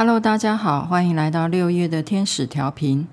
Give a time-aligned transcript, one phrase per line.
[0.00, 3.08] Hello，大家好，欢迎来到六月的天使调频。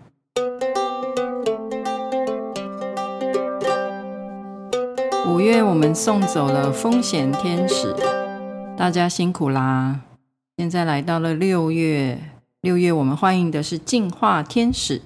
[5.27, 7.91] 五月我们送走了风险天使，
[8.77, 10.01] 大家辛苦啦。
[10.57, 12.19] 现在来到了六月，
[12.61, 15.01] 六月我们欢迎的是净化天使。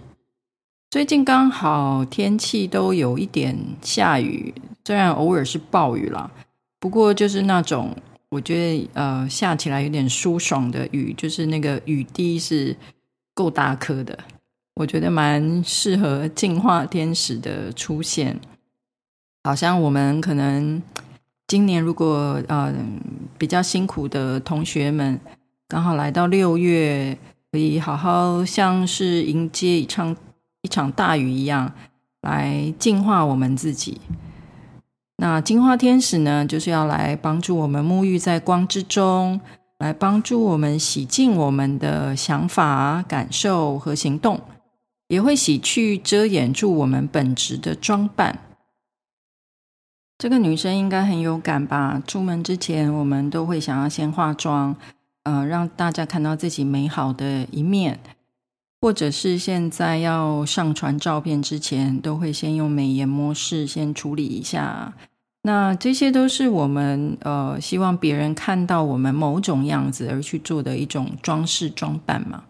[0.89, 4.54] 最近刚好天气都有一点下雨，
[4.84, 6.30] 虽然偶尔是暴雨啦，
[6.77, 7.96] 不过就是那种。
[8.30, 12.75] 我觉得呃下起来有点舒爽的雨，就是那个雨滴是
[13.33, 14.18] 够大颗的，
[14.75, 18.39] 我觉得蛮适合净化天使的出现。
[19.43, 20.82] 好像我们可能
[21.47, 22.71] 今年如果呃
[23.38, 25.19] 比较辛苦的同学们，
[25.68, 27.18] 刚好来到六月，
[27.52, 30.16] 可以好好像是迎接一场
[30.61, 31.74] 一场大雨一样，
[32.22, 34.00] 来净化我们自己。
[35.22, 39.41] 那金花天使呢，就是要来帮助我们沐浴在光之中，
[39.80, 44.39] 来帮助我们洗净我们的想法、感受和行动，
[45.09, 48.39] 也会洗去遮掩住我们本质的装扮。
[50.17, 52.01] 这个女生应该很有感吧？
[52.07, 54.73] 出门之前，我们都会想要先化妆，
[55.23, 57.99] 呃，让大家看到自己美好的一面，
[58.79, 64.94] 或者是现在要上传照片之前，都会先用美颜模式先处理一下。
[65.41, 72.43] 那这些都是我们呃希望别人看到我们某种样子而去做的一种装饰装扮嘛。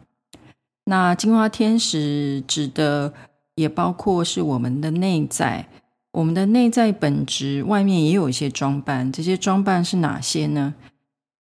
[0.85, 3.13] 那金花天使指的
[3.53, 5.67] 也包括是我们的内在，
[6.13, 9.11] 我们的内在本质，外面也有一些装扮。
[9.11, 10.73] 这些装扮是哪些呢？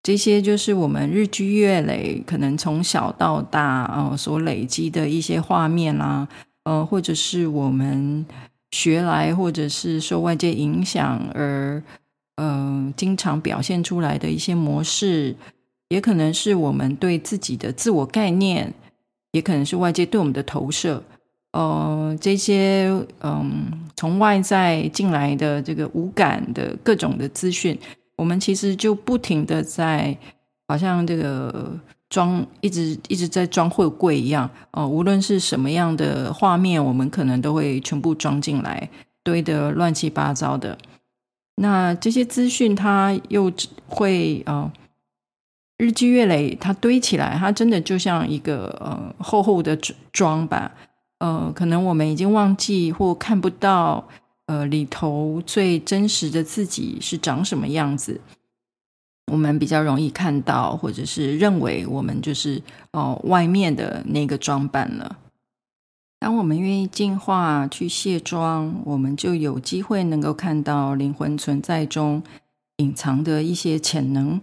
[0.03, 6.27] 这些就是我们日积月累，可能从小到大啊、所累积的一些画面啦，
[6.65, 8.25] 呃，或者是我们。
[8.71, 11.81] 学来，或者是受外界影响而，
[12.35, 15.35] 呃，经常表现出来的一些模式，
[15.89, 18.73] 也可能是我们对自己的自我概念，
[19.31, 21.03] 也可能是外界对我们的投射。
[21.53, 22.89] 呃，这些
[23.21, 27.77] 嗯，从外在进来的这个五感的各种的资讯，
[28.15, 30.17] 我们其实就不停的在，
[30.67, 31.79] 好像这个。
[32.09, 38.89] 装一直一直在装货柜一样哦，无论是什么样的画面，我们可能都会全部装进来，
[39.23, 40.77] 堆得乱七八糟的。
[41.55, 43.51] 那这些资讯，它又
[43.87, 44.71] 会呃
[45.77, 49.77] 日积月累，它堆起来，它真的就像一个呃厚厚的
[50.11, 50.71] 装吧。
[51.19, 54.07] 呃，可能我们已经忘记或看不到
[54.45, 58.21] 呃里头最真实的自己是长什么样子。
[59.31, 62.61] 我们比较容易看到，或者是认为我们就是
[62.91, 65.17] 哦外面的那个装扮了。
[66.19, 72.23] 当我们愿意进化去卸妆，我们就有机会能够看到灵魂存在中
[72.77, 74.39] 隐藏的一些潜能，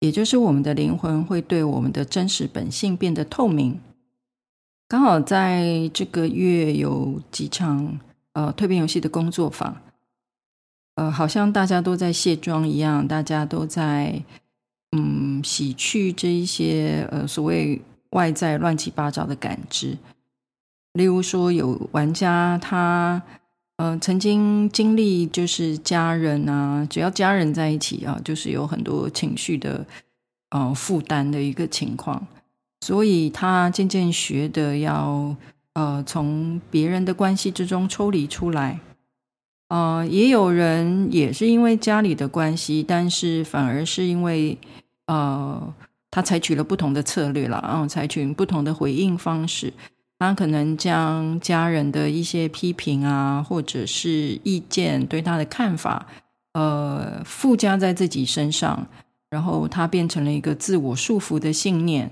[0.00, 3.80] 也就是我们的灵魂会对我们的真实本性变得透明。
[4.88, 7.98] 刚好在这个月有几场
[8.34, 9.76] 呃蜕变游戏的工作坊。
[10.96, 14.22] 呃，好像大家都在卸妆一样，大家都在
[14.92, 17.80] 嗯洗去这一些呃所谓
[18.10, 19.96] 外在乱七八糟的感知。
[20.94, 23.22] 例如说，有玩家他
[23.76, 29.84] 呃曾经经历就是家人啊，只要家人在一起啊，就是有很多情绪的
[30.48, 32.26] 呃负担的一个情况，
[32.80, 35.36] 所以他渐渐学的要
[35.74, 38.80] 呃从别人的关系之中抽离出来。
[39.68, 44.56] 呃，也有人也是因为家里的关系，但是反而是因为
[45.06, 45.74] 呃，
[46.10, 49.72] 他采取了不同的策略了，然后采取不同的回应方式。
[50.18, 56.06] 他可能将家人的一些批评啊，或者是意见对他的看法，
[56.54, 58.86] 呃，附加在自己身上，
[59.28, 62.10] 然后他变成了一个自我束缚的信念。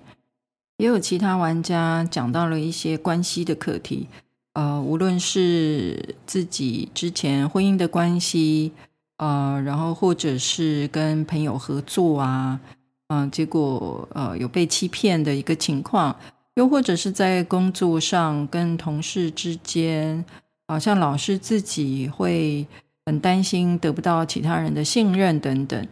[0.77, 4.09] 也有其他玩家讲到了一些关系的课题。
[4.55, 8.73] 呃，无论是自己之前婚姻的关系，
[9.17, 12.61] 呃，然后或者是跟朋友合作啊，
[13.09, 16.15] 嗯、结果呃有被欺骗的一个情况，
[16.55, 20.25] 又或者是在工作上跟同事之间，
[20.69, 22.65] 好像老是自己会
[23.05, 25.89] 很担心得不到其他人的信任等等，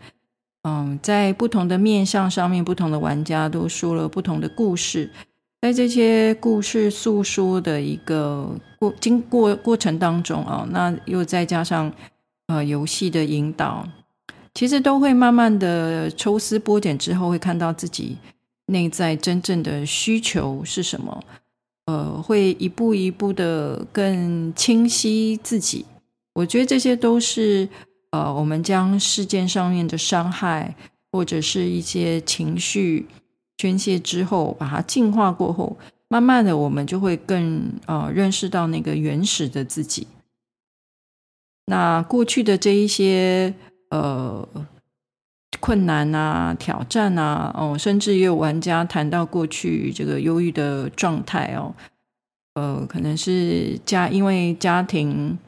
[0.63, 5.11] 嗯、在不同的面向上面，不同的玩家都说了不同的故事。
[5.63, 8.51] 在这些故事诉说的一个
[8.81, 11.91] 过经过过程当中啊，那又再加上
[12.49, 13.89] 呃游戏的引导，
[14.55, 18.19] 其实都会慢慢的抽丝剥茧之后，会看到自己
[18.67, 21.23] 内在真正的需求是什么，
[21.87, 25.87] 呃，会一步一步的更清晰自己。
[26.35, 27.69] 我觉得这些都是
[28.11, 30.75] 呃，我们将事件上面的伤害
[31.13, 33.07] 或者是一些情绪。
[33.59, 35.77] 宣泄之后，把它净化过后，
[36.09, 40.07] 慢慢的我们就会更呃认识到那个原始的自己。
[41.67, 43.55] 那过去的这一些
[43.91, 44.49] 呃
[45.61, 51.75] 困难啊、挑战啊，哦，甚至也有玩家谈到过去这个忧郁的状态哦，
[52.55, 55.39] 呃，可能是家因为家庭。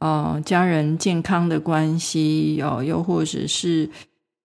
[0.00, 3.88] 呃，家人健康的关系哦，又或者是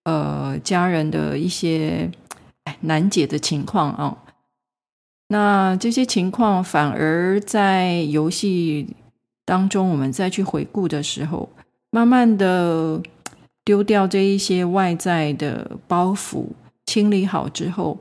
[0.06, 2.10] 呃，家人的一些
[2.82, 4.18] 难解的情况啊，
[5.28, 8.96] 那这些情况反而在游戏
[9.46, 11.50] 当中，我们再去回顾的时候，
[11.92, 13.02] 慢慢的
[13.64, 16.48] 丢掉这一些外在的包袱，
[16.86, 17.98] 清理好之后，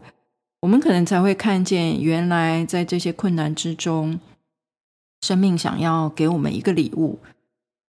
[0.61, 4.19] 我们可能才会看见，原来在这些困难之中，
[5.23, 7.19] 生命想要给我们一个礼物。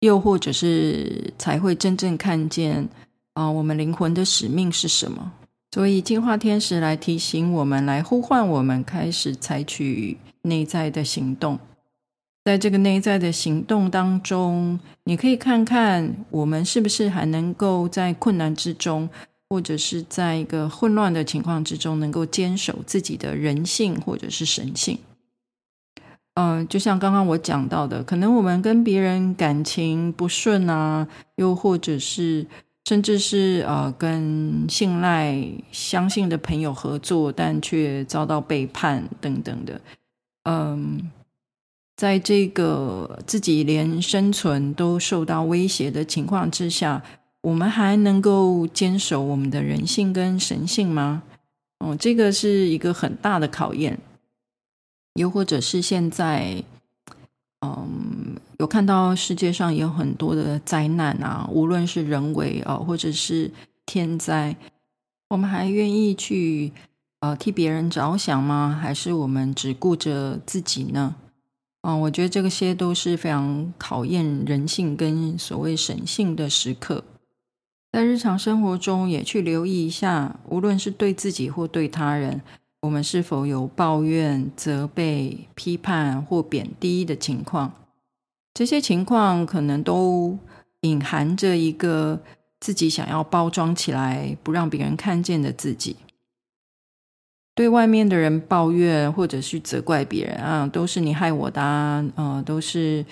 [0.00, 2.86] 又或者是才会真正看见
[3.32, 5.32] 啊，我们灵魂的使命是什么？
[5.74, 11.58] 所以净化天使来提醒我们，来呼唤我们，开始采取内在的行动。
[12.44, 19.10] 在这个内在的行动当中，你可以看看我们是不是还能够在困难之中，
[19.48, 24.96] 或者是在一个混乱的情况之中，能够坚守自己的人性或者是神性。
[26.34, 32.46] 嗯、就像刚刚我讲到的，可能我们跟别人感情不顺啊，又或者是
[32.84, 35.42] 甚至是呃跟信赖、
[35.72, 39.80] 相信的朋友合作，但却遭到背叛等等的。
[40.44, 41.10] 嗯，
[41.96, 47.02] 在这个自己连生存都受到威胁的情况之下，
[47.40, 51.22] 我们还能够坚守我们的人性跟神性吗？
[51.78, 53.98] 哦，这个是一个很大的考验。
[55.14, 56.62] 又或者是现在，
[57.60, 58.13] 嗯，
[58.58, 63.50] 有看到世界上有很多的灾难啊，无论是人为啊，或者是
[63.84, 64.56] 天灾，
[65.30, 66.72] 我们还愿意去
[67.20, 68.78] 呃替别人着想吗？
[68.80, 71.16] 还是我们只顾着自己呢？
[71.82, 77.04] 嗯，我觉得这个些都是非常考验人性跟所谓神性的时刻，
[77.92, 82.40] 在日常生活中也去留意一下，无论是对自己或对他人。
[82.80, 87.72] 我们是否有抱怨、责备、批判或贬低的情况？
[88.54, 90.38] 这些情况可能都
[90.80, 92.22] 隐含着一个
[92.60, 95.96] 自己想要包装起来，不让别人看见的自己。
[97.54, 103.04] 对外面的人抱怨，或者是责怪别人啊，都是你害我的啊，呃，都是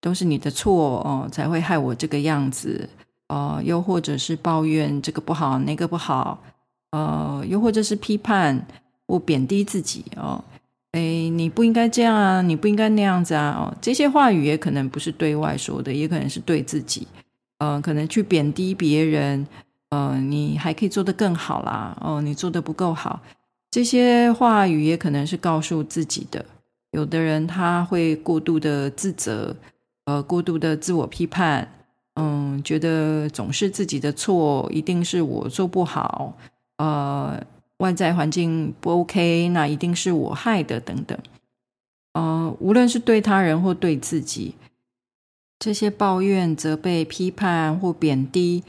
[0.00, 2.88] 都是你的错哦，才会害我这个样子。
[3.28, 6.42] 呃，又或者是抱怨这个不好，那个不好，
[6.90, 8.66] 呃，又或者是批判。
[9.10, 10.44] 或贬低自己哦，
[10.92, 17.06] 哎，你不应该这样啊，你不应该那样子啊，哦，这些话语也可能不是对外说的，也可能是对自己，
[17.58, 19.46] 呃，可能去贬低别人，
[19.90, 23.20] 呃，你还可以做得更好啦，哦，你做得不够好，
[23.70, 26.44] 这些话语也可能是告诉自己的。
[26.90, 29.54] 有的人他会过度的自责，
[30.06, 31.72] 呃，过度的自我批判，
[32.16, 36.36] 嗯，觉得总是自己的错，一定是我做不好，
[36.78, 37.40] 呃。
[37.80, 41.18] 外在环境不 OK，那一定是我害的，等等。
[42.12, 44.54] 呃，无论是对他人或对自己，
[45.58, 48.62] 这些抱怨、责备、批判或贬低，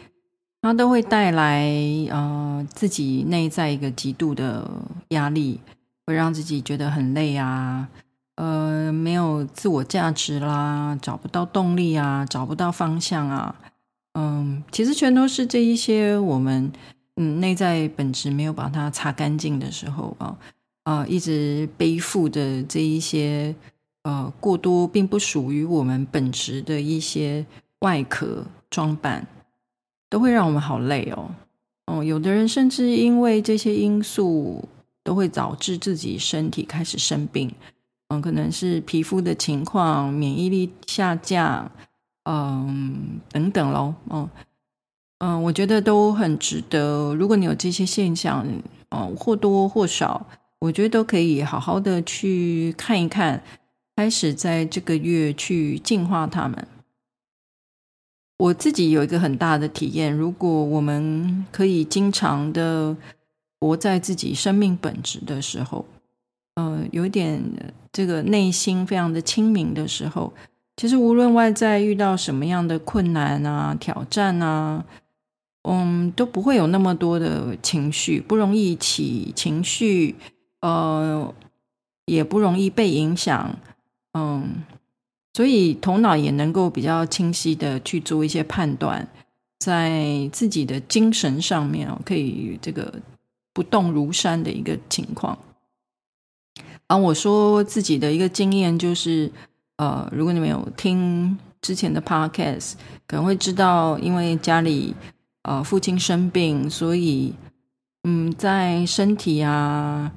[0.62, 1.70] 它都会带来
[2.10, 4.70] 呃自己内在一个极度的
[5.10, 5.60] 压力，
[6.06, 7.90] 会让自己觉得很累啊，
[8.36, 13.56] 呃，没有自我价值啦，找不到动力啊，找不到方向啊。
[14.14, 16.72] 嗯、其实全都是这一些我们。
[17.24, 20.36] 嗯，内在本质没有把它擦干净的时候啊，
[20.86, 23.56] 啊、一直背负的这一些
[24.02, 27.46] 呃过多并不属于我们本质的一些
[27.82, 29.28] 外壳装扮，
[30.10, 31.30] 都会让我们好累哦。
[31.86, 34.68] 哦、有的人甚至因为这些因素，
[35.04, 37.54] 都会导致自己身体开始生病。
[38.08, 41.72] 嗯、可能是皮肤的情况、免疫力下降，
[42.24, 44.28] 嗯、等等喽，嗯、
[45.24, 47.14] 嗯，我觉得都很值得。
[47.14, 48.44] 如果你有这些现象，
[48.90, 50.26] 嗯，或多或少，
[50.58, 53.40] 我觉得都可以好好的去看一看，
[53.96, 56.68] 开始在这个月去净化他们。
[58.40, 62.98] 我自己有一个很大的体验，如果我们可以经常的
[63.60, 65.86] 活在自己生命本质的时候，
[66.56, 67.40] 嗯，有点
[67.92, 70.34] 这个内心非常的清明的时候，
[70.78, 74.84] 其实无论外在遇到什么样的困难啊、挑战啊。
[75.64, 80.16] 嗯，都不会有那么多的情绪，不容易起情绪，
[80.62, 81.34] 呃，
[82.06, 83.56] 也不容易被影响，
[84.14, 84.64] 嗯，
[85.34, 89.08] 所以头脑也能够比较清晰的去做一些判断，
[89.60, 92.92] 在自己的精神上面可以这个
[93.54, 95.38] 不动如山的一个情况。
[96.88, 99.32] 啊，我说自己的一个经验就是，
[99.78, 102.74] 呃，如果你们有听之前的 podcast，
[103.06, 104.94] 可能会知道，因为家里
[105.44, 107.34] 呃父亲生病，所以
[108.04, 110.12] 嗯，在身体啊，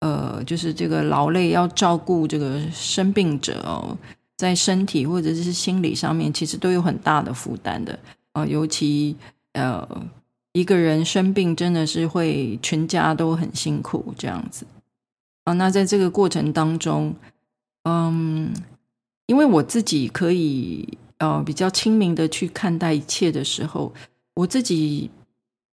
[0.00, 3.96] 呃，就是这个劳累要照顾这个生病者哦，
[4.36, 7.98] 在身体或者是心理上面，其实都有很大的负担的
[8.32, 9.16] 啊，尤其
[9.52, 9.88] 呃
[10.52, 14.66] 一个人生病，真的是会全家都很辛苦这样子。
[15.44, 17.14] 啊，那在这个过程当中，
[17.84, 18.52] 嗯，
[19.26, 23.92] 因为我自己可以呃比较清明的去看待一切的时候，
[24.34, 25.10] 我自己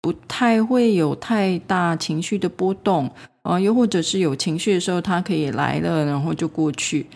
[0.01, 3.11] 不太会有太大情绪的波动
[3.43, 7.07] 啊，又或者是有情绪的时候，它可以来了，然后就过去，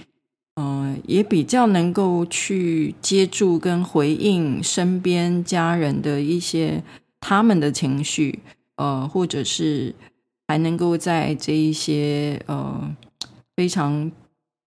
[0.56, 6.84] 嗯，也比较能够去接住跟回应身边家人的一些
[7.20, 8.40] 他们的情绪，
[8.76, 9.96] 呃，或者是。
[10.48, 12.94] 还能够在这一些呃
[13.56, 14.12] 非常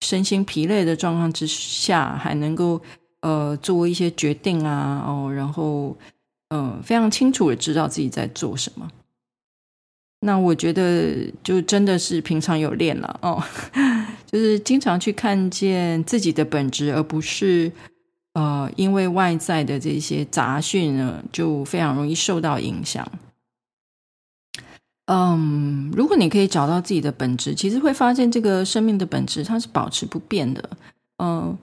[0.01, 2.81] 身心疲累的状况之下，还能够
[3.21, 5.95] 呃做一些决定啊，哦，然后
[6.55, 8.89] 嗯、非常清楚的知道自己在做什么。
[10.21, 13.43] 那我觉得就真的是平常有练了哦，
[14.31, 17.73] 就是经常去看见自己的本质，而不是
[18.35, 23.07] 呃因为外在的这些杂讯呢，就非常容易受到影响。
[25.07, 30.71] 嗯，如果你可以找到自己的本质，其实会发现这个生命的本质它是保持不变的。
[31.19, 31.59] 嗯，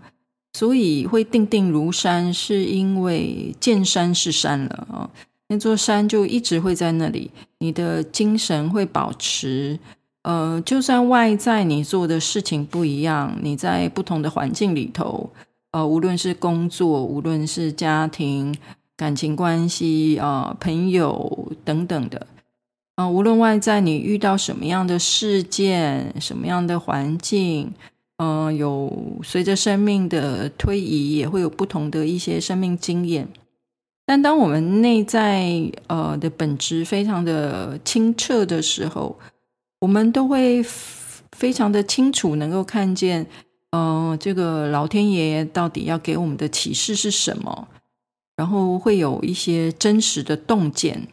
[0.54, 5.10] 所以会定定如山，是因为见山是山了啊。
[5.48, 7.30] 那座山就一直会在那里，
[7.60, 9.80] 你的精神会保持。
[10.24, 15.30] 呃，就算外在你做的事情不一样，你在不同的环境里头，
[15.72, 18.56] 呃，无论是工作，无论是家庭、
[18.96, 22.28] 感情关系啊、朋友等等的。
[22.96, 27.74] 啊，无论外在你遇到什么样的事件、什么样的环境，
[28.24, 33.28] 嗯、有随着生命的推移，也会有不同的一些生命经验。
[34.06, 39.18] 但当我们内在呃的本质非常的清澈的时候，
[39.80, 40.62] 我们都会
[41.32, 43.26] 非常的清楚，能够看见，
[43.72, 47.70] 呃，这个老天爷到底要给我们的启示是什么，
[48.36, 51.08] 然后会有一些真实的洞见。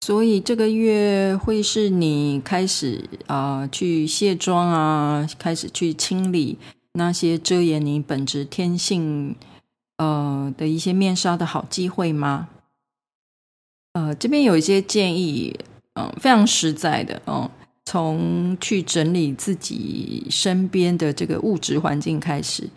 [0.00, 6.58] 所以这个月会是你开始啊、去卸妆啊，开始去清理
[6.92, 9.36] 那些遮掩你本质天性
[9.98, 12.48] 呃的一些面纱的好机会吗？
[13.92, 15.58] 呃，这边有一些建议，
[15.94, 17.50] 嗯、非常实在的，嗯、呃，
[17.84, 22.70] 从去整理自己身边的这个物质环境开始，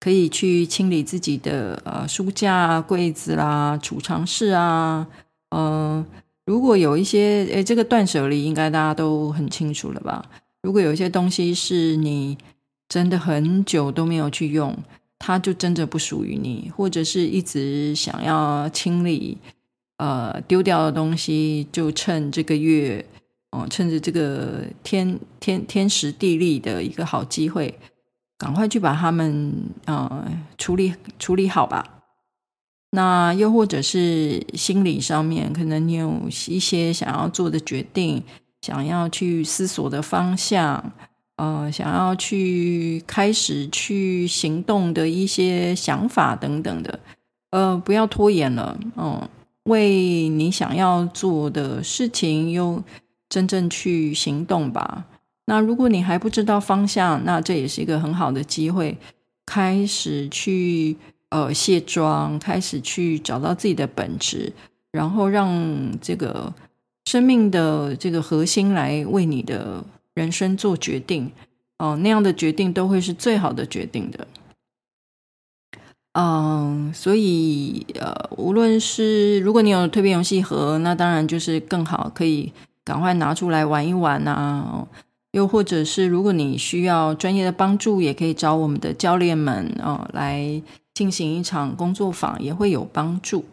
[0.00, 5.06] 可以去清理自己的呃书架、柜子啦、储藏室啊，
[5.50, 6.04] 嗯、
[6.44, 10.24] 如果有一些，诶，这个断舍离应该大家都很清楚了吧？
[10.62, 12.36] 如果有一些东西是你
[12.88, 14.76] 真的很久都没有去用，
[15.18, 19.38] 它就真的不属于你，或者是一直想要清理，
[19.98, 23.04] 呃，丢掉的东西，就趁这个月，
[23.52, 27.78] 哦、呃，趁着这个天天天时地利的一个好机会，
[28.36, 30.26] 赶快去把它们，呃，
[30.58, 32.01] 处理处理好吧。
[32.94, 38.22] 那又或者是心理上面，可能你有一些想要做的决定，
[38.60, 40.92] 想要去思索的方向，
[41.36, 47.00] 呃，想要去开始去行动的一些想法等等的，
[47.48, 49.26] 呃，不要拖延了，嗯、
[49.62, 52.84] 为你想要做的事情又
[53.30, 55.06] 真正去行动吧。
[55.46, 58.98] 那如果你还不知道方向，那这也是一个很好的机会，
[59.46, 60.98] 开始去。
[61.32, 64.52] 呃，卸妆，开始去找到自己的本质，
[64.90, 65.48] 然后让
[65.98, 66.52] 这个
[67.06, 71.32] 生命的这个核心来为你的人生做决定。
[71.78, 74.26] 哦、那样的决定都会是最好的决定的。
[76.12, 82.52] 嗯、所以呃，无论是如果你有蜕变游戏盒，那当然就是更好，可以
[82.84, 84.86] 赶快拿出来玩一玩啊。
[85.30, 90.60] 又或者是如果你需要专业的帮助，也可以找我们的教练们哦、来。
[90.94, 93.44] 进行一场工作坊也会有帮助，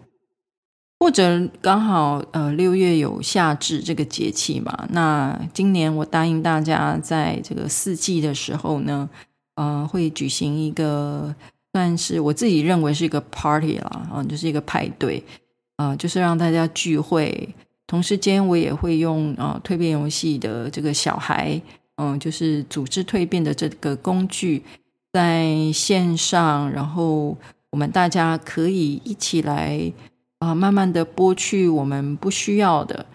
[0.99, 9.09] 或者刚好呃六月有夏至这个节气嘛，那今年我答应大家在这个四季的时候呢，
[9.55, 11.33] 呃会举行一个
[11.71, 15.23] 算是我自己认为是一个 party 啦，啊、呃，就是一个派对，
[15.77, 17.55] 啊、呃，就是让大家聚会，
[17.87, 21.61] 同时间我也会用啊蜕变游戏的这个小孩，
[21.95, 24.61] 嗯、呃，就是组织蜕变的这个工具。
[25.11, 27.37] 在线上，然后
[27.71, 29.91] 我们大家可以一起来
[30.39, 33.05] 啊、慢慢的剥去我们不需要的，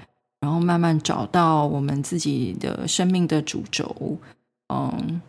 [0.41, 4.19] 然后慢慢找到我们自己的生命的主轴，
[4.69, 5.21] 嗯，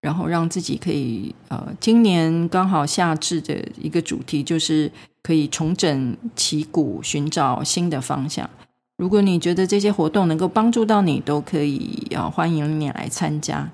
[0.00, 4.90] 然后让自己可以呃，今年刚好夏至的一个主题就是
[5.22, 8.48] 可以重整旗鼓，寻找新的方向。
[8.96, 13.70] 如果你觉得这些活动能够帮助到你，都可以啊，欢迎你来参加。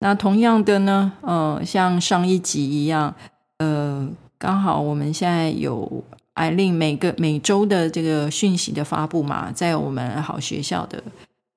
[0.00, 3.14] 那同样的呢，呃，像上一集一样，
[3.58, 11.02] 呃，刚好我们现在有艾琳每个每周的这个讯息的发布嘛，在我们好学校的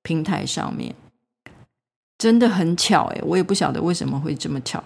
[0.01, 0.95] 平台上面，
[2.17, 4.83] 真的很巧诶，我也不晓得为什么会这么巧。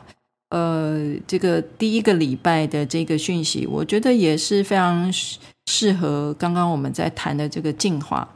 [0.49, 5.09] 呃，这个第一个礼拜的这个讯息，我觉得也是非常
[5.65, 8.27] 适合刚刚我们在谈的这个进化。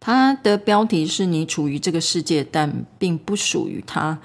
[0.00, 4.18] 它的标题是你处于这个世界，但并不属于它。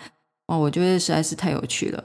[0.48, 2.04] 哦，我觉得实在是太有趣了。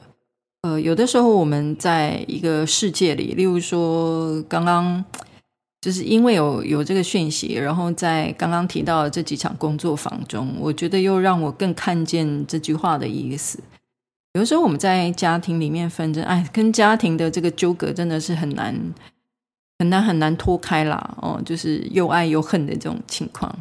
[0.62, 5.04] 呃，有的时候我们在一个世界里，例如说刚刚
[5.80, 13.58] 就是因为有有这个讯息，然后在刚刚提到的这几场工作坊中，我觉得又让我更看见这句话的意思。
[14.34, 18.74] 有的时候我们在家庭里面纷争，哎，跟家庭的这个纠葛真的是很难。
[19.82, 23.52] 很难很难脱开啦，哦，就是又爱又恨的这种情况。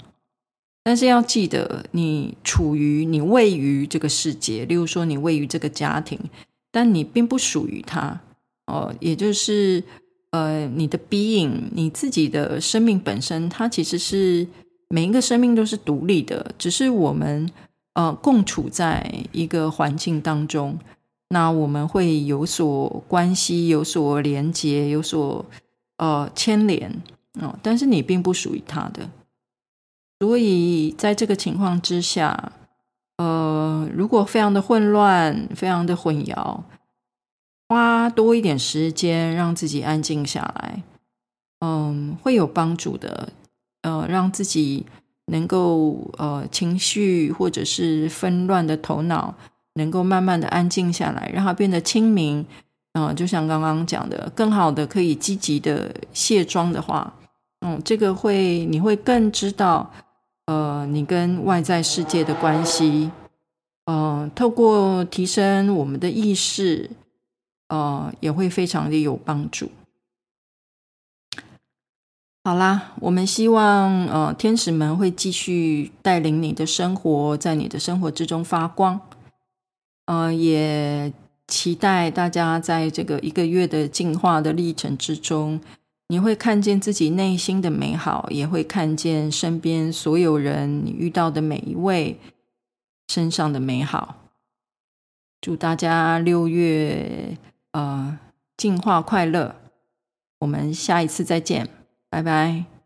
[0.83, 6.19] 但是要记得，你处于你位于这个世界，例如说你位于这个家庭，
[6.71, 8.21] 但你并不属于他
[8.67, 8.93] 哦。
[8.99, 9.83] 也就是
[10.29, 14.45] 呃，你的 being，你自己的生命本身，它其实是
[14.89, 17.49] 每一个生命都是独立的，只是我们
[17.93, 20.77] 呃共处在一个环境当中，
[21.29, 25.43] 那我们会有所关系，有所连接，有所。
[26.01, 26.91] 呃，牵连
[27.39, 29.07] 哦，但是你并不属于他的，
[30.19, 32.53] 所以在这个情况之下，
[33.17, 36.61] 呃，如果非常的混乱，非常的混淆，
[37.69, 40.81] 花多一点时间让自己安静下来，
[41.59, 43.31] 嗯，会有帮助的。
[43.83, 44.87] 呃，让自己
[45.25, 49.35] 能够呃情绪或者是纷乱的头脑
[49.73, 52.45] 能够慢慢的安静下来，让它变得清明。
[52.93, 57.13] 嗯，就像刚刚讲的，更好的可以积极的卸妆的话，
[57.61, 59.89] 嗯，这个会你会更知道，
[60.47, 63.09] 呃，你跟外在世界的关系，
[63.85, 66.89] 呃，透过提升我们的意识，
[67.69, 69.71] 呃，也会非常的有帮助。
[72.43, 78.99] 好啦，我们希望呃，天使们会继续带领你的生活，在你的生活之中发光，
[80.07, 81.13] 呃，也。
[81.51, 85.59] 期待大家在这个一个月的进化的历程之中，
[86.07, 92.17] 你会看见自己内心的美好，也会看见身边所有人你遇到的每一位
[93.09, 94.15] 身上的美好。
[95.41, 97.37] 祝大家六月
[97.73, 98.17] 呃
[98.55, 99.55] 进化快乐！
[100.39, 101.67] 我们下一次再见，
[102.09, 102.80] 拜拜。